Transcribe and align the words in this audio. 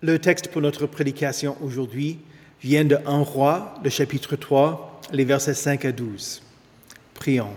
Le 0.00 0.20
texte 0.20 0.48
pour 0.48 0.62
notre 0.62 0.86
prédication 0.86 1.56
aujourd'hui 1.60 2.20
vient 2.62 2.84
de 2.84 2.98
1 3.04 3.18
roi, 3.22 3.74
le 3.82 3.90
chapitre 3.90 4.36
3, 4.36 5.00
les 5.12 5.24
versets 5.24 5.54
5 5.54 5.84
à 5.84 5.92
12. 5.92 6.40
Prions. 7.14 7.54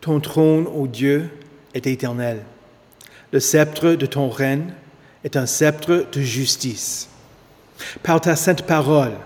Ton 0.00 0.20
trône, 0.20 0.68
ô 0.68 0.86
Dieu, 0.86 1.30
est 1.74 1.86
éternel. 1.88 2.42
Le 3.32 3.40
sceptre 3.40 3.94
de 3.94 4.06
ton 4.06 4.28
règne 4.28 4.72
est 5.24 5.36
un 5.36 5.46
sceptre 5.46 6.06
de 6.12 6.20
justice. 6.20 7.08
Par 8.04 8.20
ta 8.20 8.36
sainte 8.36 8.62
parole, 8.62 9.16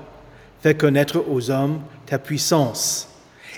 fais 0.63 0.75
connaître 0.75 1.23
aux 1.29 1.51
hommes 1.51 1.83
ta 2.07 2.19
puissance 2.19 3.11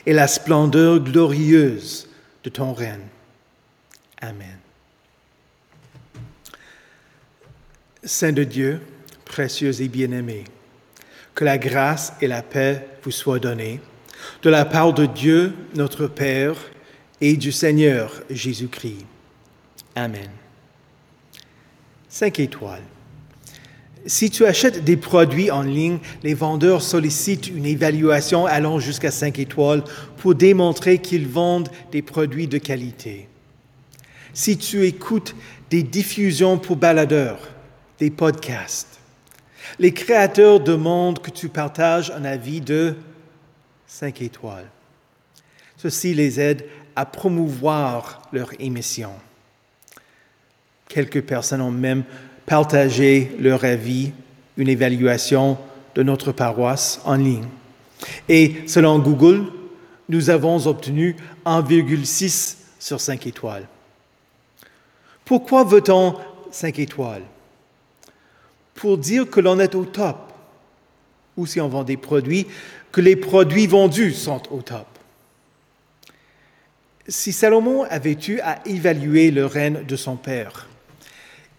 et 0.04 0.12
la 0.12 0.26
splendeur 0.26 0.98
glorieuse 0.98 2.08
de 2.42 2.50
ton 2.50 2.72
règne. 2.72 3.06
Amen. 4.20 4.58
Saint 8.08 8.32
de 8.32 8.42
Dieu, 8.42 8.80
précieux 9.26 9.82
et 9.82 9.88
bien-aimé, 9.88 10.44
que 11.34 11.44
la 11.44 11.58
grâce 11.58 12.14
et 12.22 12.26
la 12.26 12.40
paix 12.40 12.88
vous 13.02 13.10
soient 13.10 13.38
données 13.38 13.80
de 14.42 14.48
la 14.48 14.64
part 14.64 14.94
de 14.94 15.04
Dieu, 15.04 15.52
notre 15.74 16.06
Père, 16.06 16.56
et 17.20 17.36
du 17.36 17.52
Seigneur 17.52 18.22
Jésus-Christ. 18.30 19.04
Amen. 19.94 20.30
Cinq 22.08 22.40
étoiles. 22.40 22.82
Si 24.06 24.30
tu 24.30 24.46
achètes 24.46 24.84
des 24.84 24.96
produits 24.96 25.50
en 25.50 25.62
ligne, 25.62 25.98
les 26.22 26.32
vendeurs 26.32 26.80
sollicitent 26.80 27.48
une 27.48 27.66
évaluation 27.66 28.46
allant 28.46 28.78
jusqu'à 28.78 29.10
cinq 29.10 29.38
étoiles 29.38 29.84
pour 30.16 30.34
démontrer 30.34 30.98
qu'ils 30.98 31.28
vendent 31.28 31.68
des 31.92 32.00
produits 32.00 32.48
de 32.48 32.56
qualité. 32.56 33.28
Si 34.32 34.56
tu 34.56 34.86
écoutes 34.86 35.34
des 35.68 35.82
diffusions 35.82 36.58
pour 36.58 36.76
baladeurs, 36.76 37.40
des 37.98 38.10
podcasts, 38.10 38.98
les 39.78 39.92
créateurs 39.92 40.60
demandent 40.60 41.20
que 41.20 41.30
tu 41.30 41.48
partages 41.48 42.10
un 42.10 42.24
avis 42.24 42.60
de 42.60 42.94
cinq 43.86 44.22
étoiles. 44.22 44.68
Ceci 45.76 46.14
les 46.14 46.40
aide 46.40 46.64
à 46.96 47.06
promouvoir 47.06 48.22
leur 48.32 48.50
émission. 48.60 49.10
Quelques 50.88 51.22
personnes 51.22 51.60
ont 51.60 51.70
même 51.70 52.04
partagé 52.46 53.36
leur 53.38 53.64
avis, 53.64 54.12
une 54.56 54.68
évaluation 54.68 55.58
de 55.94 56.02
notre 56.02 56.32
paroisse 56.32 57.00
en 57.04 57.14
ligne. 57.14 57.46
Et 58.28 58.62
selon 58.66 58.98
Google, 58.98 59.44
nous 60.08 60.30
avons 60.30 60.66
obtenu 60.66 61.16
1,6 61.44 62.56
sur 62.78 63.00
5 63.00 63.26
étoiles. 63.26 63.66
Pourquoi 65.24 65.64
veut-on 65.64 66.16
5 66.50 66.78
étoiles? 66.78 67.22
Pour 68.78 68.96
dire 68.96 69.28
que 69.28 69.40
l'on 69.40 69.58
est 69.58 69.74
au 69.74 69.84
top. 69.84 70.32
Ou 71.36 71.46
si 71.46 71.60
on 71.60 71.68
vend 71.68 71.82
des 71.82 71.96
produits, 71.96 72.46
que 72.92 73.00
les 73.00 73.16
produits 73.16 73.66
vendus 73.66 74.12
sont 74.12 74.40
au 74.52 74.62
top. 74.62 74.86
Si 77.08 77.32
Salomon 77.32 77.82
avait 77.90 78.16
eu 78.28 78.38
à 78.38 78.60
évaluer 78.66 79.32
le 79.32 79.46
règne 79.46 79.84
de 79.84 79.96
son 79.96 80.14
père, 80.14 80.68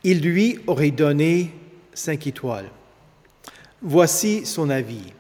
il 0.06 0.22
lui 0.22 0.60
aurait 0.66 0.92
donné 0.92 1.54
cinq 1.94 2.26
étoiles. 2.26 2.70
Voici 3.82 4.46
son 4.46 4.70
avis. 4.70 5.12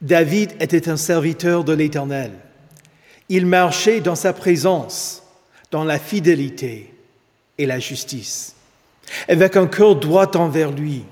David 0.00 0.52
était 0.60 0.88
un 0.88 0.96
serviteur 0.96 1.62
de 1.62 1.74
l'Éternel. 1.74 2.32
Il 3.28 3.44
marchait 3.44 4.00
dans 4.00 4.14
sa 4.14 4.32
présence, 4.32 5.22
dans 5.70 5.84
la 5.84 5.98
fidélité 5.98 6.94
et 7.58 7.66
la 7.66 7.80
justice, 7.80 8.55
avec 9.28 9.56
un 9.56 9.66
cœur 9.66 9.96
droit 9.96 10.36
envers 10.36 10.72
lui. 10.72 11.04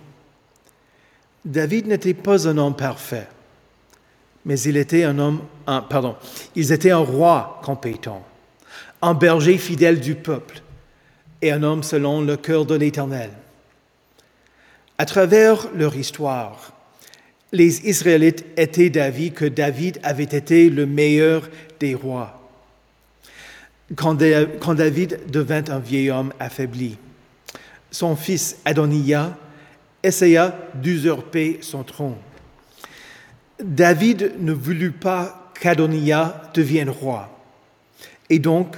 David 1.45 1.87
n'était 1.87 2.15
pas 2.15 2.49
un 2.49 2.57
homme 2.59 2.77
parfait, 2.77 3.29
mais 4.45 4.59
il 4.61 4.77
était 4.77 5.05
un 5.05 5.19
homme, 5.19 5.41
pardon, 5.67 6.17
ils 6.55 6.73
étaient 6.73 6.91
un 6.91 6.99
roi 6.99 7.61
compétent, 7.63 8.25
un 9.03 9.15
berger 9.15 9.59
fidèle 9.59 10.01
du 10.01 10.15
peuple 10.15 10.63
et 11.43 11.53
un 11.53 11.63
homme 11.63 11.83
selon 11.83 12.23
le 12.23 12.37
cœur 12.37 12.65
de 12.65 12.75
l'Éternel. 12.75 13.31
À 14.97 15.07
travers 15.07 15.69
leur 15.75 15.97
histoire, 15.97 16.73
les 17.53 17.87
Israélites 17.89 18.45
étaient 18.57 18.91
d'avis 18.91 19.33
que 19.33 19.45
David 19.45 20.01
avait 20.03 20.25
été 20.25 20.71
le 20.71 20.87
meilleur 20.87 21.49
des 21.79 21.95
rois. 21.95 22.41
Quand, 23.97 24.15
David 24.15 25.21
devint 25.29 25.63
un 25.69 25.79
vieil 25.79 26.11
homme 26.11 26.33
affaibli, 26.41 26.97
son 27.95 28.17
fils 28.17 28.57
Adoniah 28.65 29.37
essaya 30.03 30.53
d'usurper 30.75 31.59
son 31.61 31.85
trône. 31.85 32.17
David 33.63 34.33
ne 34.41 34.53
voulut 34.53 34.91
pas 34.91 35.53
qu'Adoniah 35.61 36.51
devienne 36.53 36.91
roi. 36.91 37.31
Et 38.29 38.41
donc, 38.41 38.75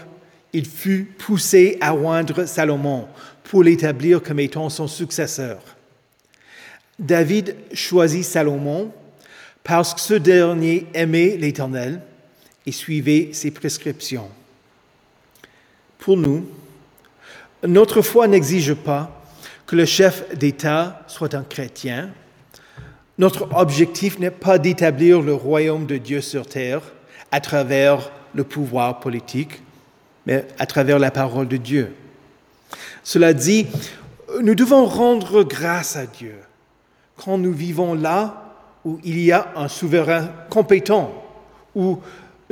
il 0.53 0.67
fut 0.67 1.05
poussé 1.17 1.79
à 1.81 1.95
oindre 1.95 2.45
Salomon 2.45 3.09
pour 3.45 3.63
l'établir 3.63 4.23
comme 4.23 4.39
étant 4.39 4.69
son 4.69 4.87
successeur. 4.87 5.63
David 6.99 7.57
choisit 7.73 8.23
Salomon 8.25 8.93
parce 9.65 9.95
que 9.95 10.01
ce 10.01 10.15
dernier 10.15 10.87
aimait 10.93 11.39
l'Éternel 11.39 12.03
et 12.67 12.73
suivait 12.73 13.31
ses 13.33 13.51
prescriptions. 13.51 14.29
Pour 15.99 16.19
nous, 16.19 16.47
notre 17.67 18.03
foi 18.03 18.29
n'exige 18.29 18.75
pas 18.75 19.11
que 19.67 19.77
le 19.77 19.85
chef 19.85 20.37
d'État 20.37 21.03
soit 21.07 21.35
un 21.35 21.43
chrétien. 21.43 22.11
Notre 23.19 23.49
objectif 23.55 24.19
n'est 24.19 24.31
pas 24.31 24.59
d'établir 24.59 25.23
le 25.23 25.35
royaume 25.35 25.87
de 25.87 25.97
Dieu 25.97 26.21
sur 26.21 26.47
terre 26.47 26.83
à 27.33 27.41
travers 27.41 28.11
le 28.35 28.45
pouvoir 28.45 29.01
politique, 29.01 29.63
mais 30.27 30.47
à 30.59 30.67
travers 30.67 30.99
la 30.99 31.11
parole 31.11 31.49
de 31.49 31.57
Dieu. 31.57 31.95
Cela 33.03 33.33
dit, 33.33 33.67
nous 34.43 34.55
devons 34.55 34.85
rendre 34.87 35.43
grâce 35.43 35.97
à 35.97 36.07
Dieu 36.07 36.37
quand 37.17 37.39
nous 37.39 37.53
vivons 37.53 37.95
là 37.95 38.55
où 38.85 39.01
il 39.03 39.19
y 39.19 39.33
a 39.33 39.53
un 39.57 39.69
souverain 39.69 40.31
compétent 40.51 41.25
ou 41.75 41.99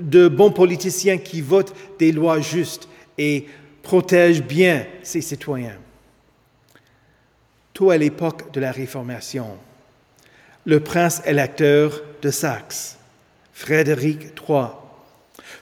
de 0.01 0.27
bons 0.29 0.51
politiciens 0.51 1.19
qui 1.19 1.41
votent 1.41 1.75
des 1.99 2.11
lois 2.11 2.41
justes 2.41 2.89
et 3.19 3.47
protègent 3.85 4.43
bien 4.43 4.87
ses 5.03 5.21
citoyens. 5.21 5.79
Tout 7.73 7.91
à 7.91 7.97
l'époque 7.97 8.53
de 8.53 8.61
la 8.61 8.73
Réformation, 8.73 9.59
le 10.65 10.81
prince 10.81 11.23
électeur 11.27 12.03
de 12.23 12.31
Saxe, 12.31 12.99
Frédéric 13.53 14.33
III, 14.49 14.69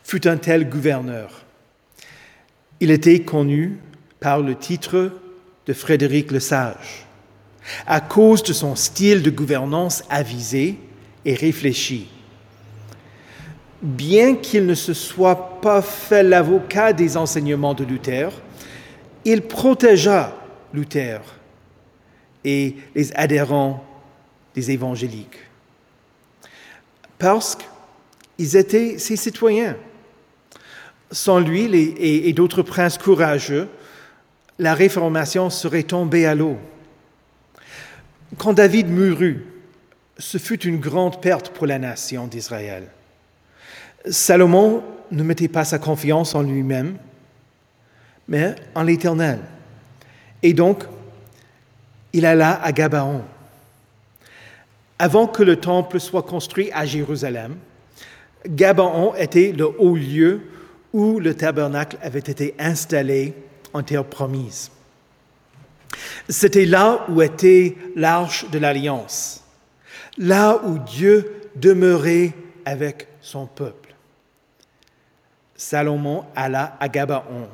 fut 0.04 0.26
un 0.26 0.36
tel 0.36 0.68
gouverneur. 0.68 1.44
Il 2.80 2.90
était 2.90 3.20
connu 3.22 3.78
par 4.20 4.40
le 4.40 4.54
titre 4.54 5.12
de 5.66 5.72
Frédéric 5.72 6.30
le 6.30 6.40
Sage, 6.40 7.06
à 7.86 8.00
cause 8.00 8.42
de 8.42 8.52
son 8.52 8.76
style 8.76 9.22
de 9.22 9.30
gouvernance 9.30 10.04
avisé 10.08 10.78
et 11.24 11.34
réfléchi. 11.34 12.08
Bien 13.82 14.36
qu'il 14.36 14.66
ne 14.66 14.74
se 14.74 14.94
soit 14.94 15.60
pas 15.60 15.82
fait 15.82 16.22
l'avocat 16.22 16.92
des 16.92 17.16
enseignements 17.16 17.74
de 17.74 17.82
Luther, 17.82 18.30
il 19.24 19.42
protégea 19.42 20.36
Luther 20.72 21.20
et 22.44 22.76
les 22.94 23.12
adhérents 23.16 23.84
des 24.54 24.70
évangéliques. 24.70 25.38
Parce 27.18 27.58
qu'ils 28.36 28.56
étaient 28.56 28.98
ses 28.98 29.16
citoyens. 29.16 29.76
Sans 31.10 31.40
lui 31.40 31.64
et, 31.74 32.32
d'autres 32.32 32.62
princes 32.62 32.98
courageux, 32.98 33.68
la 34.58 34.74
réformation 34.74 35.50
serait 35.50 35.82
tombée 35.82 36.24
à 36.24 36.34
l'eau. 36.34 36.56
Quand 38.38 38.52
David 38.52 38.88
mourut, 38.88 39.44
ce 40.18 40.38
fut 40.38 40.62
une 40.62 40.78
grande 40.78 41.20
perte 41.20 41.50
pour 41.50 41.66
la 41.66 41.78
nation 41.78 42.28
d'Israël. 42.28 42.88
Salomon 44.08 44.82
ne 45.10 45.22
mettait 45.22 45.48
pas 45.48 45.64
sa 45.64 45.78
confiance 45.78 46.34
en 46.34 46.42
lui-même, 46.42 46.96
mais 48.28 48.54
en 48.74 48.82
l'Éternel. 48.82 49.40
Et 50.42 50.54
donc, 50.54 50.84
il 52.12 52.26
alla 52.26 52.62
à 52.62 52.72
Gabaon. 52.72 53.22
Avant 54.98 55.26
que 55.26 55.42
le 55.42 55.56
temple 55.56 56.00
soit 56.00 56.22
construit 56.22 56.70
à 56.72 56.86
Jérusalem, 56.86 57.56
Gabaon 58.46 59.14
était 59.14 59.52
le 59.52 59.66
haut 59.78 59.96
lieu 59.96 60.40
où 60.92 61.20
le 61.20 61.34
tabernacle 61.34 61.96
avait 62.02 62.18
été 62.18 62.54
installé 62.58 63.34
en 63.72 63.82
terre 63.82 64.04
promise. 64.04 64.70
C'était 66.28 66.66
là 66.66 67.04
où 67.08 67.22
était 67.22 67.76
l'arche 67.96 68.48
de 68.50 68.58
l'alliance, 68.58 69.44
là 70.18 70.60
où 70.64 70.78
Dieu 70.78 71.34
demeurait 71.56 72.32
avec 72.64 73.08
son 73.20 73.46
peuple. 73.46 73.91
Salomon 75.56 76.24
alla 76.34 76.76
à 76.80 76.88
Gabaon 76.88 77.48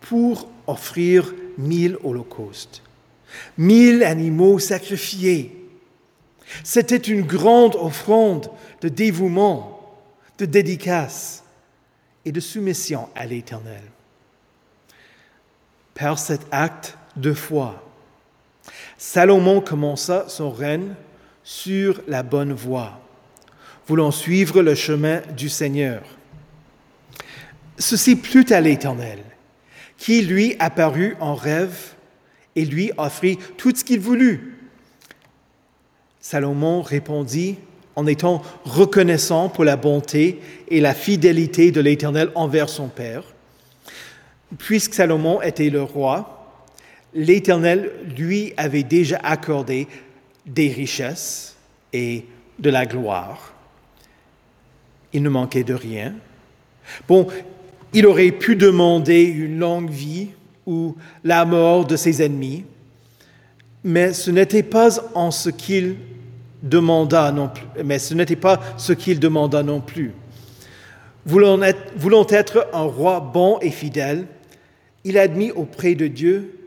pour 0.00 0.48
offrir 0.66 1.34
mille 1.56 1.96
holocaustes. 2.04 2.82
mille 3.56 4.04
animaux 4.04 4.58
sacrifiés. 4.58 5.54
C'était 6.64 6.96
une 6.96 7.22
grande 7.22 7.76
offrande 7.76 8.50
de 8.80 8.88
dévouement, 8.88 9.98
de 10.38 10.46
dédicace 10.46 11.44
et 12.24 12.32
de 12.32 12.40
soumission 12.40 13.08
à 13.14 13.26
l'Éternel. 13.26 13.82
Par 15.94 16.18
cet 16.18 16.42
acte 16.50 16.96
de 17.16 17.34
foi, 17.34 17.82
Salomon 18.96 19.60
commença 19.60 20.28
son 20.28 20.50
règne 20.50 20.94
sur 21.42 22.00
la 22.06 22.22
bonne 22.22 22.52
voie, 22.52 23.00
voulant 23.86 24.10
suivre 24.10 24.62
le 24.62 24.74
chemin 24.74 25.20
du 25.36 25.48
Seigneur. 25.48 26.02
Ceci 27.78 28.16
plut 28.16 28.50
à 28.52 28.60
l'Éternel, 28.60 29.20
qui 29.96 30.22
lui 30.22 30.56
apparut 30.58 31.16
en 31.20 31.34
rêve 31.34 31.94
et 32.56 32.64
lui 32.64 32.90
offrit 32.96 33.38
tout 33.56 33.74
ce 33.74 33.84
qu'il 33.84 34.00
voulut. 34.00 34.58
Salomon 36.20 36.82
répondit 36.82 37.56
en 37.94 38.06
étant 38.06 38.42
reconnaissant 38.64 39.48
pour 39.48 39.64
la 39.64 39.76
bonté 39.76 40.40
et 40.68 40.80
la 40.80 40.94
fidélité 40.94 41.70
de 41.70 41.80
l'Éternel 41.80 42.30
envers 42.34 42.68
son 42.68 42.88
Père. 42.88 43.24
Puisque 44.56 44.94
Salomon 44.94 45.40
était 45.42 45.70
le 45.70 45.82
roi, 45.82 46.62
l'Éternel 47.14 47.92
lui 48.16 48.52
avait 48.56 48.82
déjà 48.82 49.18
accordé 49.22 49.88
des 50.46 50.68
richesses 50.68 51.56
et 51.92 52.24
de 52.58 52.70
la 52.70 52.86
gloire. 52.86 53.54
Il 55.12 55.22
ne 55.22 55.28
manquait 55.28 55.64
de 55.64 55.74
rien. 55.74 56.14
Bon, 57.06 57.26
il 57.92 58.06
aurait 58.06 58.32
pu 58.32 58.56
demander 58.56 59.22
une 59.22 59.58
longue 59.58 59.90
vie 59.90 60.28
ou 60.66 60.96
la 61.24 61.44
mort 61.44 61.86
de 61.86 61.96
ses 61.96 62.22
ennemis, 62.22 62.64
mais 63.84 64.12
ce 64.12 64.30
n'était 64.30 64.62
pas 64.62 64.90
en 65.14 65.30
ce 65.30 65.50
qu'il 65.50 65.96
demanda 66.62 67.30
non 67.32 67.48
plus, 67.48 67.84
mais 67.84 67.98
ce 67.98 68.14
n'était 68.14 68.36
pas 68.36 68.60
ce 68.76 68.92
qu'il 68.92 69.20
demanda 69.20 69.62
non 69.62 69.80
plus. 69.80 70.12
Voulant 71.24 71.60
être, 71.62 71.92
voulant 71.96 72.26
être 72.28 72.68
un 72.72 72.82
roi 72.82 73.20
bon 73.20 73.58
et 73.60 73.70
fidèle, 73.70 74.26
il 75.04 75.16
admit 75.18 75.52
auprès 75.52 75.94
de 75.94 76.06
Dieu 76.06 76.58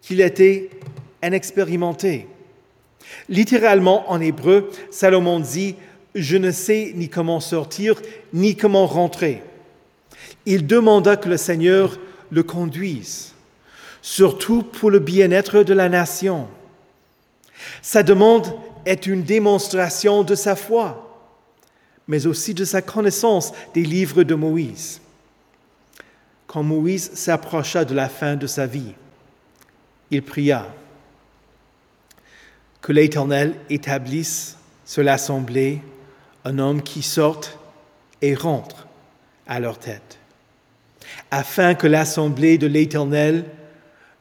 qu'il 0.00 0.20
était 0.20 0.70
inexpérimenté. 1.22 2.26
Littéralement 3.28 4.10
en 4.10 4.20
hébreu, 4.20 4.70
Salomon 4.90 5.40
dit 5.40 5.74
Je 6.14 6.36
ne 6.36 6.50
sais 6.50 6.92
ni 6.94 7.08
comment 7.08 7.40
sortir, 7.40 8.00
ni 8.32 8.56
comment 8.56 8.86
rentrer. 8.86 9.42
Il 10.46 10.66
demanda 10.66 11.16
que 11.16 11.28
le 11.28 11.36
Seigneur 11.36 11.98
le 12.30 12.42
conduise 12.42 13.34
surtout 14.02 14.62
pour 14.62 14.90
le 14.90 14.98
bien-être 14.98 15.62
de 15.62 15.74
la 15.74 15.88
nation. 15.88 16.48
Sa 17.82 18.02
demande 18.02 18.52
est 18.86 19.06
une 19.06 19.22
démonstration 19.22 20.22
de 20.22 20.34
sa 20.34 20.56
foi, 20.56 21.26
mais 22.08 22.26
aussi 22.26 22.54
de 22.54 22.64
sa 22.64 22.82
connaissance 22.82 23.52
des 23.74 23.84
livres 23.84 24.22
de 24.22 24.34
Moïse. 24.34 25.00
Quand 26.46 26.62
Moïse 26.62 27.12
s'approcha 27.14 27.84
de 27.84 27.94
la 27.94 28.08
fin 28.08 28.36
de 28.36 28.46
sa 28.46 28.66
vie, 28.66 28.94
il 30.10 30.22
pria 30.22 30.66
que 32.80 32.92
l'Éternel 32.92 33.54
établisse 33.68 34.56
sur 34.84 35.02
l'assemblée 35.02 35.82
un 36.44 36.58
homme 36.58 36.82
qui 36.82 37.02
sorte 37.02 37.58
et 38.22 38.34
rentre 38.34 38.86
à 39.46 39.60
leur 39.60 39.78
tête, 39.78 40.18
afin 41.30 41.74
que 41.74 41.86
l'assemblée 41.86 42.58
de 42.58 42.66
l'Éternel 42.66 43.44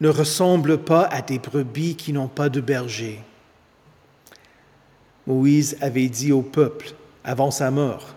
ne 0.02 0.10
ressemble 0.10 0.80
pas 0.80 1.04
à 1.04 1.22
des 1.22 1.40
brebis 1.40 1.96
qui 1.96 2.14
n'ont 2.14 2.28
pas 2.28 2.50
de 2.50 2.62
berger. 2.62 3.20
Moïse 5.28 5.78
avait 5.82 6.08
dit 6.08 6.32
au 6.32 6.42
peuple, 6.42 6.94
avant 7.24 7.52
sa 7.52 7.70
mort, 7.70 8.16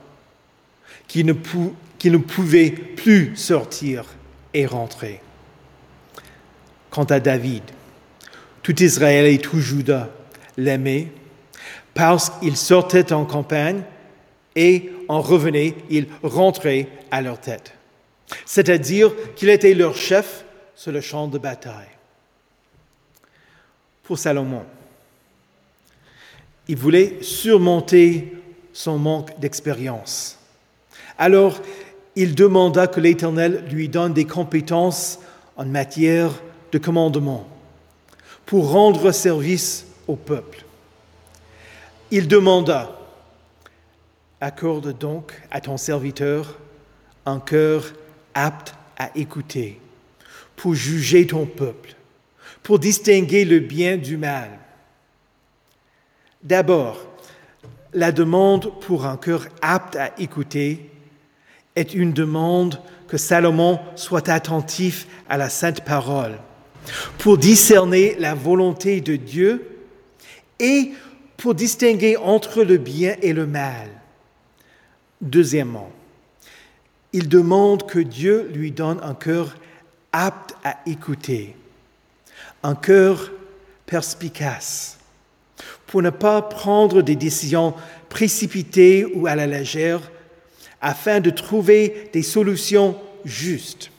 qu'il 1.09 1.27
ne, 1.27 2.19
pouvait 2.19 2.71
plus 2.71 3.37
sortir 3.37 4.05
et 4.55 4.67
rentrer. 4.67 5.21
Quant 6.91 7.05
à 7.05 7.21
David, 7.21 7.63
tout 8.63 8.83
Israël 8.83 9.27
et 9.27 9.39
tout 9.39 9.61
Juda 9.61 10.11
l'aimaient 10.57 11.09
parce 11.95 12.31
qu'il 12.31 12.57
sortait 12.57 13.13
en 13.13 13.25
campagne 13.25 13.83
et 14.57 14.91
en 15.09 15.21
revenait, 15.21 15.75
il 15.91 16.07
rentrait 16.23 16.89
à 17.11 17.21
leur 17.21 17.39
tête. 17.41 17.75
C'est-à-dire 18.45 19.13
qu'il 19.35 19.49
était 19.49 19.75
leur 19.75 19.97
chef 19.97 20.45
sur 20.75 20.93
le 20.93 21.01
champ 21.01 21.29
de 21.29 21.39
bataille. 21.39 21.89
Pour 24.03 24.19
Salomon, 24.19 24.65
il 26.69 26.77
voulait 26.77 27.23
surmonter 27.23 28.33
son 28.73 28.99
manque 28.99 29.39
d'expérience. 29.39 30.39
Alors, 31.19 31.61
il 32.17 32.35
demanda 32.35 32.87
que 32.87 33.01
l'Éternel 33.01 33.65
lui 33.71 33.89
donne 33.89 34.13
des 34.13 34.25
compétences 34.27 35.19
en 35.57 35.67
matière 35.67 36.31
de 36.73 36.79
commandement 36.79 37.47
pour 38.47 38.71
rendre 38.71 39.13
service 39.13 39.87
au 40.09 40.17
peuple. 40.17 40.65
Il 42.11 42.29
demanda, 42.29 42.99
accorde 44.41 44.97
donc 44.99 45.33
à 45.51 45.61
ton 45.61 45.77
serviteur 45.77 46.59
un 47.25 47.41
cœur 47.41 47.93
apte 48.35 48.75
à 48.99 49.11
écouter 49.17 49.81
pour 50.57 50.75
juger 50.75 51.27
ton 51.27 51.47
peuple, 51.47 51.95
pour 52.63 52.79
distinguer 52.79 53.45
le 53.45 53.59
bien 53.59 53.97
du 53.97 54.17
mal. 54.17 54.51
D'abord, 56.43 56.99
la 57.93 58.13
demande 58.13 58.81
pour 58.81 59.05
un 59.07 59.17
cœur 59.17 59.47
apte 59.61 59.97
à 59.97 60.13
écouter 60.19 60.91
est 61.77 61.95
une 61.95 62.13
demande 62.13 62.81
que 63.09 63.17
Salomon 63.17 63.79
soit 63.95 64.29
attentif 64.29 65.07
à 65.29 65.37
la 65.37 65.49
sainte 65.49 65.85
parole, 65.85 66.39
pour 67.19 67.39
discerner 67.39 68.17
la 68.19 68.35
volonté 68.35 69.01
de 69.01 69.17
Dieu 69.17 69.69
et 70.59 70.93
pour 71.37 71.55
distinguer 71.55 72.17
entre 72.17 72.63
le 72.63 72.77
bien 72.79 73.17
et 73.21 73.33
le 73.33 73.47
mal. 73.47 73.89
Deuxièmement, 75.21 75.91
il 77.13 77.29
demande 77.29 77.87
que 77.87 77.99
Dieu 77.99 78.49
lui 78.53 78.71
donne 78.71 78.99
un 79.03 79.15
cœur 79.15 79.57
apte 80.13 80.55
à 80.65 80.77
écouter, 80.87 81.57
un 82.63 82.75
cœur 82.75 83.31
perspicace, 83.87 84.99
pour 85.87 86.03
ne 86.03 86.11
pas 86.11 86.43
prendre 86.43 87.03
des 87.03 87.17
décisions 87.17 87.75
précipitées 88.09 89.05
ou 89.05 89.27
à 89.27 89.35
la 89.35 89.47
légère, 89.47 90.01
afin 90.81 91.21
de 91.21 91.31
trouver 91.31 92.11
des 92.13 92.23
solutions 92.23 92.99
justes. 93.25 93.91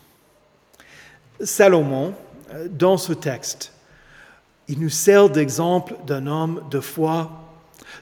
Salomon, 1.41 2.13
dans 2.69 2.97
ce 2.97 3.13
texte, 3.13 3.73
il 4.67 4.79
nous 4.79 4.89
sert 4.89 5.29
d'exemple 5.29 5.95
d'un 6.05 6.27
homme 6.27 6.63
de 6.69 6.79
foi, 6.79 7.31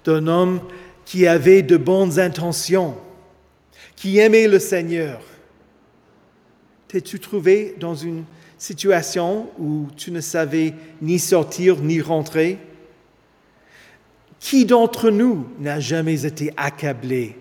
d'un 0.05 0.27
homme 0.27 0.62
qui 1.05 1.27
avait 1.27 1.62
de 1.62 1.77
bonnes 1.77 2.19
intentions, 2.19 2.95
qui 4.01 4.17
aimait 4.17 4.48
le 4.48 4.58
Seigneur, 4.58 5.22
T'es-tu 6.88 7.22
trouvé 7.22 7.75
dans 7.79 7.96
une 7.96 8.25
situation 8.58 9.48
où 9.58 9.88
tu 9.96 10.12
ne 10.12 10.20
savais 10.20 10.74
ni 11.01 11.20
sortir 11.20 11.77
ni 11.77 12.01
rentrer? 12.01 12.58
Qui 14.41 14.65
d'entre 14.65 15.10
nous 15.10 15.48
n'a 15.60 15.79
jamais 15.79 16.25
été 16.25 16.51
accablé, 16.58 17.38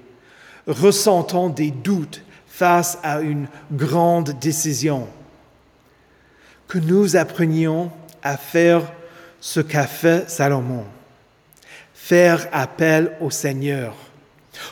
ressentant 0.68 1.48
des 1.48 1.72
doutes 1.72 2.22
face 2.46 2.98
à 3.02 3.22
une 3.22 3.48
grande 3.72 4.38
décision? 4.38 5.08
Que 6.68 6.78
nous 6.78 7.16
apprenions 7.16 7.90
à 8.22 8.36
faire 8.36 8.92
ce 9.40 9.58
qu'a 9.58 9.88
fait 9.88 10.30
Salomon, 10.30 10.84
faire 11.92 12.46
appel 12.52 13.16
au 13.20 13.30
Seigneur 13.30 13.96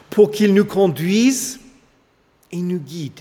pour 0.09 0.31
qu'il 0.31 0.55
nous 0.55 0.67
conduise 0.67 1.59
et 2.53 2.59
nous 2.59 2.79
guide. 2.79 3.21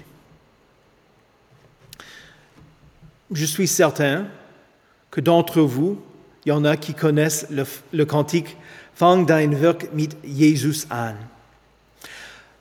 Je 3.32 3.46
suis 3.46 3.68
certain 3.68 4.28
que 5.12 5.20
d'entre 5.20 5.62
vous, 5.62 6.02
il 6.46 6.50
y 6.50 6.52
en 6.52 6.64
a 6.64 6.78
qui 6.78 6.94
connaissent 6.94 7.48
le, 7.92 8.06
cantique 8.06 8.56
Fang 8.94 9.26
dein 9.26 9.52
Werk 9.62 9.94
mit 9.94 10.16
Jesus 10.24 10.88
an. 10.90 11.16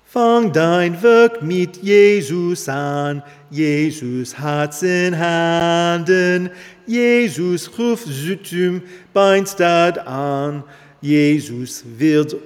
Fang 0.05 0.53
dein 0.53 1.03
Werk 1.03 1.41
mit 1.41 1.83
Jesus 1.83 2.69
an, 2.69 3.23
Jesus 3.51 4.39
hat's 4.39 4.83
in 4.83 5.15
Handen, 5.15 6.51
Jesus 6.87 7.71
ruft 7.79 8.09
zum 8.45 8.83
Beinstad 9.15 10.07
an, 10.07 10.65
Jesus 11.01 11.85
wird 11.97 12.37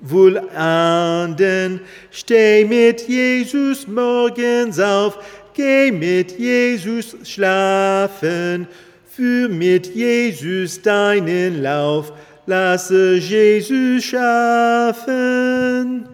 wohl 0.00 0.38
anden, 0.54 1.80
steh 2.10 2.64
mit 2.64 3.08
Jesus 3.08 3.86
morgens 3.86 4.78
auf, 4.78 5.18
Geh 5.54 5.90
mit 5.90 6.38
Jesus 6.38 7.16
schlafen, 7.24 8.68
für 9.04 9.48
mit 9.48 9.94
Jesus 9.94 10.80
deinen 10.80 11.60
Lauf, 11.60 12.12
lasse 12.46 13.16
Jesus 13.16 14.04
schaffen. 14.04 16.08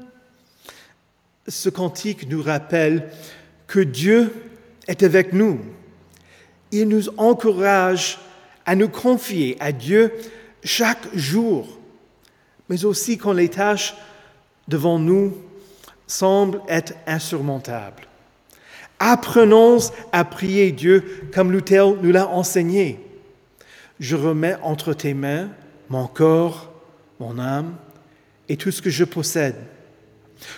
Ce 1.46 1.68
cantique 1.68 2.28
nous 2.28 2.42
rappelle 2.42 3.10
que 3.66 3.80
Dieu 3.80 4.32
est 4.88 5.02
avec 5.02 5.32
nous. 5.32 5.60
Il 6.72 6.88
nous 6.88 7.08
encourage 7.16 8.18
à 8.64 8.74
nous 8.74 8.88
confier 8.88 9.56
à 9.60 9.70
Dieu 9.70 10.12
chaque 10.64 11.14
jour, 11.14 11.75
mais 12.68 12.84
aussi 12.84 13.18
quand 13.18 13.32
les 13.32 13.48
tâches 13.48 13.94
devant 14.68 14.98
nous 14.98 15.36
semblent 16.06 16.60
être 16.68 16.94
insurmontables. 17.06 18.06
Apprenons 18.98 19.78
à 20.12 20.24
prier 20.24 20.72
Dieu 20.72 21.28
comme 21.34 21.52
Luther 21.52 21.96
nous 22.02 22.12
l'a 22.12 22.28
enseigné. 22.28 23.00
Je 24.00 24.16
remets 24.16 24.56
entre 24.62 24.94
tes 24.94 25.14
mains 25.14 25.48
mon 25.88 26.06
corps, 26.06 26.72
mon 27.20 27.38
âme 27.38 27.76
et 28.48 28.56
tout 28.56 28.70
ce 28.70 28.82
que 28.82 28.90
je 28.90 29.04
possède. 29.04 29.56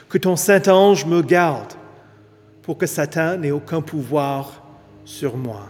Que 0.09 0.19
ton 0.19 0.37
Saint-Ange 0.37 1.05
me 1.05 1.23
garde 1.23 1.73
pour 2.63 2.79
que 2.79 2.87
Satan 2.87 3.39
n'ait 3.39 3.51
aucun 3.51 3.81
pouvoir 3.81 4.63
sur 5.05 5.37
moi. 5.37 5.69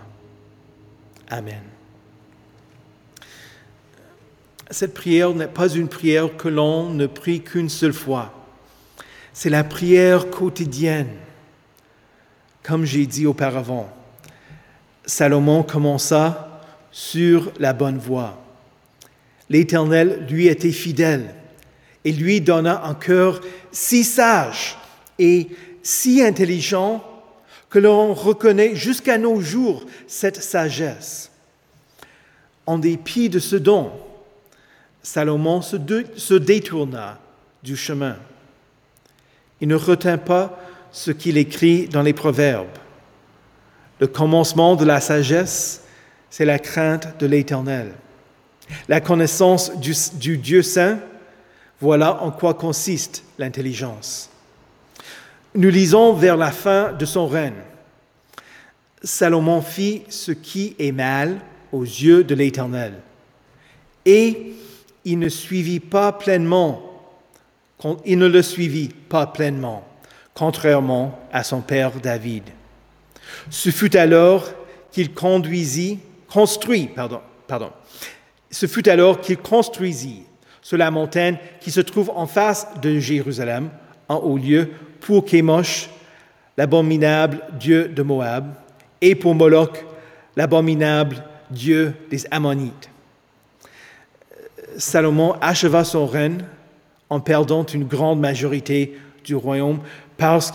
Amen. 1.28 1.77
Cette 4.70 4.92
prière 4.92 5.32
n'est 5.32 5.48
pas 5.48 5.68
une 5.68 5.88
prière 5.88 6.36
que 6.36 6.48
l'on 6.48 6.90
ne 6.90 7.06
prie 7.06 7.40
qu'une 7.40 7.70
seule 7.70 7.94
fois. 7.94 8.34
C'est 9.32 9.50
la 9.50 9.64
prière 9.64 10.28
quotidienne. 10.30 11.08
Comme 12.62 12.84
j'ai 12.84 13.06
dit 13.06 13.26
auparavant, 13.26 13.88
Salomon 15.06 15.62
commença 15.62 16.60
sur 16.90 17.50
la 17.58 17.72
bonne 17.72 17.98
voie. 17.98 18.42
L'Éternel 19.48 20.26
lui 20.28 20.48
était 20.48 20.72
fidèle 20.72 21.34
et 22.04 22.12
lui 22.12 22.42
donna 22.42 22.84
un 22.84 22.94
cœur 22.94 23.40
si 23.72 24.04
sage 24.04 24.76
et 25.18 25.48
si 25.82 26.22
intelligent 26.22 27.02
que 27.70 27.78
l'on 27.78 28.12
reconnaît 28.12 28.74
jusqu'à 28.74 29.16
nos 29.16 29.40
jours 29.40 29.84
cette 30.06 30.42
sagesse. 30.42 31.30
En 32.66 32.76
dépit 32.76 33.30
de 33.30 33.38
ce 33.38 33.56
don, 33.56 33.92
Salomon 35.02 35.62
se, 35.62 36.34
détourna 36.34 37.18
du 37.62 37.76
chemin. 37.76 38.16
Il 39.60 39.68
ne 39.68 39.74
retint 39.74 40.18
pas 40.18 40.58
ce 40.92 41.10
qu'il 41.10 41.36
écrit 41.36 41.88
dans 41.88 42.02
les 42.02 42.12
Proverbes. 42.12 42.66
Le 44.00 44.06
commencement 44.06 44.76
de 44.76 44.84
la 44.84 45.00
sagesse, 45.00 45.84
c'est 46.30 46.44
la 46.44 46.58
crainte 46.58 47.18
de 47.18 47.26
l'Éternel. 47.26 47.92
La 48.88 49.00
connaissance 49.00 49.76
du, 49.78 49.94
du, 50.14 50.38
Dieu 50.38 50.62
saint, 50.62 50.98
voilà 51.80 52.22
en 52.22 52.30
quoi 52.30 52.54
consiste 52.54 53.24
l'intelligence. 53.38 54.30
Nous 55.54 55.70
lisons 55.70 56.12
vers 56.12 56.36
la 56.36 56.50
fin 56.50 56.92
de 56.92 57.06
son 57.06 57.26
règne. 57.26 57.62
Salomon 59.02 59.62
fit 59.62 60.02
ce 60.08 60.32
qui 60.32 60.76
est 60.78 60.92
mal 60.92 61.40
aux 61.72 61.84
yeux 61.84 62.24
de 62.24 62.34
l'Éternel. 62.34 62.94
Et 64.04 64.54
il 65.08 65.18
ne 65.18 65.30
suivit 65.30 65.80
pas 65.80 66.12
pleinement, 66.12 66.82
il 68.04 68.18
ne 68.18 68.26
le 68.26 68.42
suivit 68.42 68.88
pas 68.88 69.26
pleinement, 69.26 69.82
contrairement 70.34 71.18
à 71.32 71.42
son 71.42 71.62
père 71.62 71.92
David. 71.92 72.44
Ce 73.48 73.70
fut 73.70 73.96
alors 73.96 74.44
qu'il 74.92 75.14
conduisit, 75.14 76.00
construit, 76.30 76.90
ce 78.50 78.66
fut 78.66 78.86
alors 78.86 79.20
qu'il 79.22 79.38
construisit 79.38 80.24
sur 80.60 80.76
la 80.76 80.90
montagne 80.90 81.38
qui 81.60 81.70
se 81.70 81.80
trouve 81.80 82.10
en 82.14 82.26
face 82.26 82.66
de 82.82 82.98
Jérusalem, 82.98 83.70
en 84.08 84.16
haut 84.16 84.36
lieu, 84.36 84.68
pour 85.00 85.24
Kémosh, 85.24 85.88
l'abominable 86.58 87.40
dieu 87.58 87.88
de 87.88 88.02
Moab, 88.02 88.52
et 89.00 89.14
pour 89.14 89.34
Moloch, 89.34 89.86
l'abominable 90.36 91.24
dieu 91.50 91.94
des 92.10 92.26
Ammonites. 92.30 92.90
Salomon 94.78 95.34
acheva 95.40 95.84
son 95.84 96.06
règne 96.06 96.44
en 97.10 97.20
perdant 97.20 97.64
une 97.64 97.84
grande 97.84 98.20
majorité 98.20 98.96
du 99.24 99.34
royaume 99.34 99.80
parce 100.16 100.54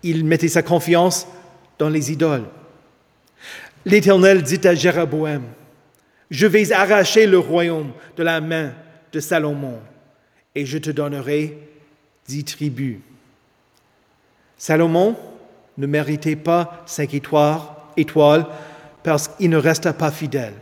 qu'il 0.00 0.24
mettait 0.24 0.48
sa 0.48 0.62
confiance 0.62 1.28
dans 1.78 1.90
les 1.90 2.10
idoles. 2.10 2.46
L'Éternel 3.84 4.42
dit 4.42 4.66
à 4.66 4.74
Jéroboam, 4.74 5.42
je 6.30 6.46
vais 6.46 6.72
arracher 6.72 7.26
le 7.26 7.38
royaume 7.38 7.92
de 8.16 8.22
la 8.22 8.40
main 8.40 8.72
de 9.12 9.20
Salomon 9.20 9.78
et 10.54 10.64
je 10.64 10.78
te 10.78 10.90
donnerai 10.90 11.58
dix 12.26 12.44
tribus. 12.44 12.96
Salomon 14.56 15.16
ne 15.76 15.86
méritait 15.86 16.36
pas 16.36 16.82
cinq 16.86 17.12
étoiles 17.12 18.46
parce 19.02 19.28
qu'il 19.28 19.50
ne 19.50 19.58
resta 19.58 19.92
pas 19.92 20.10
fidèle. 20.10 20.54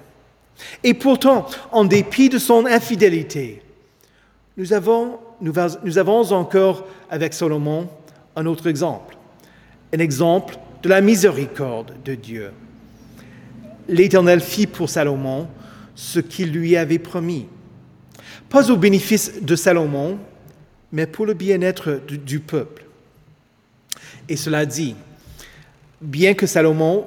Et 0.85 0.95
pourtant, 0.95 1.47
en 1.71 1.85
dépit 1.85 2.29
de 2.29 2.39
son 2.39 2.67
infidélité, 2.67 3.63
nous 4.57 4.73
avons, 4.73 5.19
nous, 5.41 5.59
avons 5.99 6.33
encore 6.33 6.87
avec 7.11 7.35
Salomon 7.35 7.89
un 8.37 8.47
autre 8.47 8.67
exemple, 8.67 9.17
un 9.93 9.99
exemple 9.99 10.57
de 10.83 10.89
la 10.89 11.01
miséricorde 11.01 11.95
de 12.05 12.15
Dieu. 12.15 12.53
L'Éternel 13.89 14.41
fit 14.41 14.67
pour 14.67 14.89
Salomon 14.89 15.49
ce 15.95 16.21
qu'il 16.21 16.53
lui 16.53 16.77
avait 16.77 16.99
promis, 16.99 17.47
pas 18.49 18.71
au 18.71 18.77
bénéfice 18.77 19.43
de 19.43 19.57
Salomon, 19.57 20.19
mais 20.91 21.07
pour 21.07 21.27
le 21.27 21.35
bien-être 21.35 22.01
du, 22.07 22.19
du 22.19 22.41
peuple. 22.41 22.85
Et 24.29 24.37
cela 24.37 24.67
dit, 24.67 24.95
bien 26.01 26.35
que 26.35 26.47
Salomon 26.47 27.07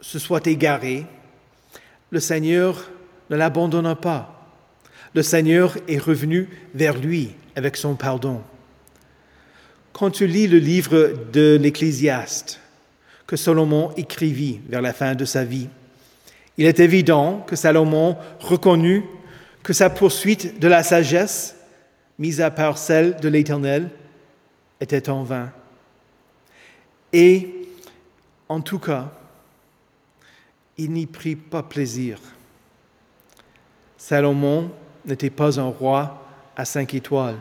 se 0.00 0.18
soit 0.18 0.46
égaré, 0.46 1.06
le 2.10 2.20
Seigneur 2.20 2.90
ne 3.30 3.36
l'abandonna 3.36 3.94
pas. 3.94 4.48
Le 5.14 5.22
Seigneur 5.22 5.76
est 5.88 5.98
revenu 5.98 6.48
vers 6.74 6.98
lui 6.98 7.34
avec 7.54 7.76
son 7.76 7.94
pardon. 7.94 8.42
Quand 9.92 10.10
tu 10.10 10.26
lis 10.26 10.46
le 10.46 10.58
livre 10.58 11.14
de 11.32 11.58
l'Ecclésiaste 11.60 12.60
que 13.26 13.36
Salomon 13.36 13.92
écrivit 13.96 14.60
vers 14.68 14.82
la 14.82 14.92
fin 14.92 15.14
de 15.14 15.24
sa 15.24 15.44
vie, 15.44 15.68
il 16.58 16.66
est 16.66 16.80
évident 16.80 17.44
que 17.46 17.56
Salomon 17.56 18.16
reconnut 18.40 19.04
que 19.62 19.72
sa 19.72 19.90
poursuite 19.90 20.60
de 20.60 20.68
la 20.68 20.82
sagesse, 20.82 21.56
mise 22.18 22.40
à 22.40 22.50
part 22.50 22.78
celle 22.78 23.16
de 23.16 23.28
l'Éternel, 23.28 23.90
était 24.80 25.08
en 25.08 25.24
vain. 25.24 25.50
Et, 27.12 27.68
en 28.48 28.60
tout 28.60 28.78
cas, 28.78 29.12
il 30.78 30.92
n'y 30.92 31.06
prit 31.06 31.36
pas 31.36 31.62
plaisir. 31.62 32.18
Salomon 33.96 34.70
n'était 35.04 35.30
pas 35.30 35.58
un 35.58 35.68
roi 35.68 36.22
à 36.56 36.64
cinq 36.64 36.94
étoiles. 36.94 37.38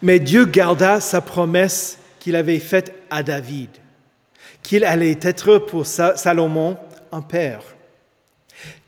Mais 0.00 0.18
Dieu 0.18 0.44
garda 0.44 1.00
sa 1.00 1.20
promesse 1.20 1.98
qu'il 2.18 2.36
avait 2.36 2.58
faite 2.58 2.94
à 3.10 3.22
David, 3.22 3.70
qu'il 4.62 4.84
allait 4.84 5.18
être 5.20 5.58
pour 5.58 5.86
Salomon 5.86 6.76
un 7.10 7.22
père, 7.22 7.62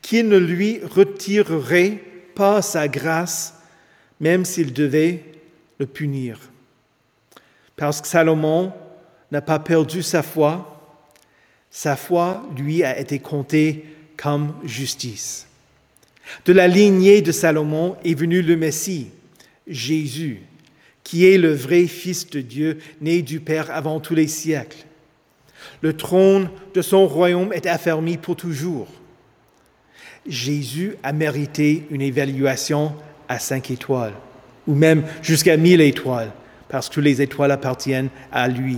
qu'il 0.01 0.27
ne 0.27 0.37
lui 0.37 0.81
retirerait 0.83 2.01
pas 2.35 2.61
sa 2.61 2.87
grâce, 2.87 3.55
même 4.19 4.45
s'il 4.45 4.73
devait 4.73 5.23
le 5.79 5.85
punir. 5.85 6.39
Parce 7.75 8.01
que 8.01 8.07
Salomon 8.07 8.71
n'a 9.31 9.41
pas 9.41 9.59
perdu 9.59 10.01
sa 10.01 10.23
foi, 10.23 10.74
sa 11.75 11.97
foi 11.97 12.41
lui 12.55 12.85
a 12.85 12.97
été 12.97 13.19
comptée 13.19 13.83
comme 14.15 14.53
justice. 14.63 15.45
De 16.45 16.53
la 16.53 16.69
lignée 16.69 17.21
de 17.21 17.33
Salomon 17.33 17.97
est 18.05 18.13
venu 18.13 18.41
le 18.41 18.55
Messie, 18.55 19.09
Jésus, 19.67 20.39
qui 21.03 21.25
est 21.25 21.37
le 21.37 21.53
vrai 21.53 21.87
Fils 21.87 22.29
de 22.29 22.39
Dieu, 22.39 22.77
né 23.01 23.21
du 23.21 23.41
Père 23.41 23.71
avant 23.71 23.99
tous 23.99 24.15
les 24.15 24.29
siècles. 24.29 24.85
Le 25.81 25.91
trône 25.91 26.49
de 26.73 26.81
son 26.81 27.07
royaume 27.07 27.51
est 27.51 27.67
affermi 27.67 28.15
pour 28.15 28.37
toujours. 28.37 28.87
Jésus 30.25 30.95
a 31.03 31.11
mérité 31.11 31.87
une 31.91 32.01
évaluation 32.01 32.95
à 33.27 33.37
cinq 33.37 33.69
étoiles, 33.69 34.15
ou 34.65 34.75
même 34.75 35.03
jusqu'à 35.21 35.57
mille 35.57 35.81
étoiles, 35.81 36.31
parce 36.69 36.87
que 36.87 37.01
les 37.01 37.21
étoiles 37.21 37.51
appartiennent 37.51 38.09
à 38.31 38.47
lui. 38.47 38.77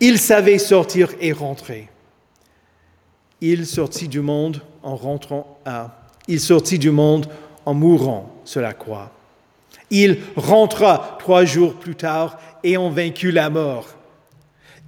Il 0.00 0.18
savait 0.18 0.58
sortir 0.58 1.10
et 1.20 1.32
rentrer. 1.32 1.88
Il 3.40 3.66
sortit 3.66 4.08
du 4.08 4.20
monde 4.20 4.62
en 4.82 4.96
rentrant 4.96 5.58
il 6.26 6.40
sortit 6.40 6.78
du 6.78 6.90
monde 6.90 7.26
en 7.66 7.74
mourant 7.74 8.34
sur 8.44 8.60
la 8.60 8.72
croix. 8.72 9.10
Il 9.90 10.18
rentra 10.36 11.16
trois 11.18 11.44
jours 11.44 11.74
plus 11.74 11.94
tard 11.94 12.38
et 12.62 12.76
en 12.76 12.90
vaincu 12.90 13.30
la 13.30 13.50
mort. 13.50 13.88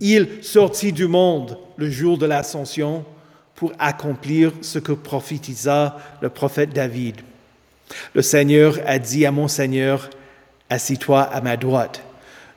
Il 0.00 0.42
sortit 0.42 0.92
du 0.92 1.06
monde 1.06 1.58
le 1.76 1.90
jour 1.90 2.18
de 2.18 2.26
l'ascension 2.26 3.04
pour 3.54 3.72
accomplir 3.78 4.52
ce 4.60 4.78
que 4.78 4.92
prophétisa 4.92 5.96
le 6.20 6.28
prophète 6.28 6.70
David. 6.70 7.16
Le 8.14 8.22
Seigneur 8.22 8.78
a 8.86 8.98
dit 8.98 9.24
à 9.24 9.30
mon 9.30 9.48
Seigneur, 9.48 10.10
Assis-toi 10.68 11.22
à 11.22 11.40
ma 11.40 11.56
droite, 11.56 12.02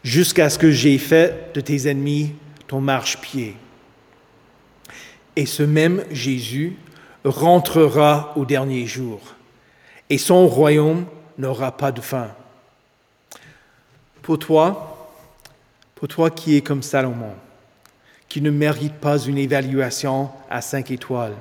jusqu'à 0.04 0.50
ce 0.50 0.58
que 0.58 0.72
j'ai 0.72 0.98
fait 0.98 1.54
de 1.54 1.62
tes 1.62 1.90
ennemis 1.90 2.34
ton 2.68 2.80
marchepied. 2.80 3.56
Et 5.36 5.46
ce 5.46 5.64
même 5.64 6.06
Jésus 6.12 6.78
rentrera 7.26 8.34
au 8.38 8.46
dernier 8.46 8.86
jour, 8.86 9.20
et 10.10 10.18
son 10.18 10.48
royaume 10.48 11.06
n'aura 11.38 11.76
pas 11.76 11.92
de 11.92 12.02
fin. 12.02 12.32
Pour 14.22 14.40
toi, 14.40 15.12
pour 15.96 16.08
toi 16.08 16.30
qui 16.30 16.56
es 16.56 16.62
comme 16.62 16.84
Salomon, 16.84 17.34
qui 18.28 18.42
ne 18.42 18.52
mérite 18.52 18.96
pas 18.96 19.18
une 19.18 19.38
évaluation 19.38 20.30
à 20.50 20.62
cinq 20.62 20.92
étoiles, 20.92 21.36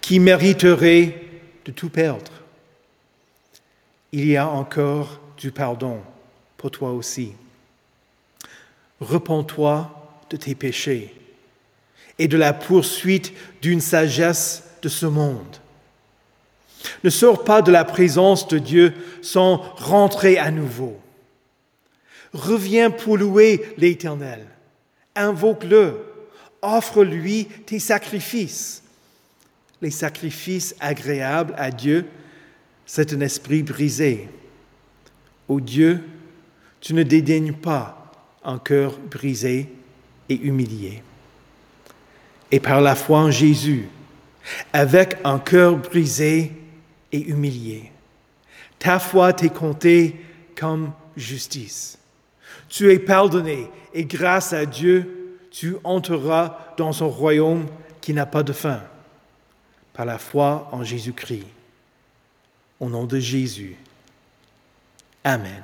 qui 0.00 0.18
mériterait 0.18 1.20
de 1.64 1.72
tout 1.72 1.90
perdre, 1.90 2.32
il 4.12 4.26
y 4.26 4.36
a 4.36 4.48
encore 4.48 5.20
du 5.36 5.52
pardon 5.52 6.00
pour 6.56 6.70
toi 6.70 6.92
aussi. 6.92 7.32
Repends-toi 9.02 9.90
de 10.30 10.36
tes 10.36 10.54
péchés 10.54 11.12
et 12.18 12.28
de 12.28 12.36
la 12.36 12.52
poursuite 12.52 13.32
d'une 13.60 13.80
sagesse 13.80 14.62
de 14.80 14.88
ce 14.88 15.06
monde. 15.06 15.56
Ne 17.02 17.10
sors 17.10 17.42
pas 17.42 17.62
de 17.62 17.72
la 17.72 17.84
présence 17.84 18.46
de 18.46 18.58
Dieu 18.58 18.94
sans 19.20 19.56
rentrer 19.76 20.38
à 20.38 20.52
nouveau. 20.52 21.00
Reviens 22.32 22.90
pour 22.90 23.18
louer 23.18 23.74
l'Éternel. 23.76 24.46
Invoque-le. 25.16 25.98
Offre-lui 26.62 27.46
tes 27.66 27.80
sacrifices. 27.80 28.84
Les 29.80 29.90
sacrifices 29.90 30.76
agréables 30.78 31.54
à 31.58 31.72
Dieu, 31.72 32.06
c'est 32.86 33.12
un 33.12 33.20
esprit 33.20 33.64
brisé. 33.64 34.28
Ô 35.48 35.58
Dieu, 35.58 36.04
tu 36.80 36.94
ne 36.94 37.02
dédaignes 37.02 37.52
pas 37.52 38.01
un 38.44 38.58
cœur 38.58 38.98
brisé 38.98 39.68
et 40.28 40.34
humilié. 40.34 41.02
Et 42.50 42.60
par 42.60 42.80
la 42.80 42.94
foi 42.94 43.20
en 43.20 43.30
Jésus, 43.30 43.88
avec 44.72 45.16
un 45.24 45.38
cœur 45.38 45.76
brisé 45.76 46.52
et 47.12 47.20
humilié, 47.20 47.90
ta 48.78 48.98
foi 48.98 49.32
t'est 49.32 49.48
comptée 49.48 50.16
comme 50.58 50.92
justice. 51.16 51.98
Tu 52.68 52.90
es 52.90 52.98
pardonné 52.98 53.68
et 53.94 54.04
grâce 54.04 54.52
à 54.52 54.66
Dieu, 54.66 55.38
tu 55.50 55.76
entreras 55.84 56.58
dans 56.76 56.92
son 56.92 57.10
royaume 57.10 57.66
qui 58.00 58.12
n'a 58.12 58.26
pas 58.26 58.42
de 58.42 58.52
fin. 58.52 58.82
Par 59.92 60.06
la 60.06 60.18
foi 60.18 60.68
en 60.72 60.82
Jésus-Christ. 60.82 61.46
Au 62.80 62.88
nom 62.88 63.04
de 63.04 63.18
Jésus. 63.18 63.76
Amen. 65.22 65.62